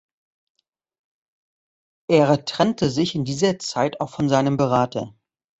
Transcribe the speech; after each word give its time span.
Er 2.09 2.43
trennte 2.45 2.89
sich 2.89 3.13
in 3.13 3.23
dieser 3.23 3.59
Zeit 3.59 4.01
auch 4.01 4.09
von 4.09 4.29
seinem 4.29 4.57
Berater. 4.57 5.13